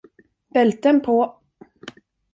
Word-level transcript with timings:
Bälten 0.53 1.01
på. 1.01 1.41